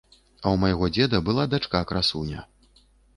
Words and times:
А 0.27 0.45
ў 0.51 0.53
майго 0.61 0.87
дзеда 0.95 1.19
была 1.27 1.45
дачка 1.53 1.83
красуня. 1.91 2.41